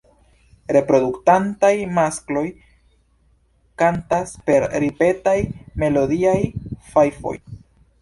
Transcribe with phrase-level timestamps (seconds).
[0.75, 2.43] Reproduktantaj maskloj
[3.83, 5.39] kantas per ripetaj
[5.87, 6.37] melodiaj
[6.93, 7.41] fajfoj.